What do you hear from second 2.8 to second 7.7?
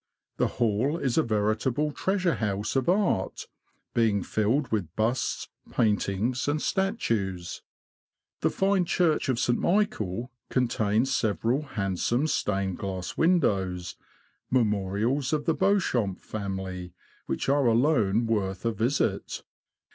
art, being filled with busts, paintings, and statues.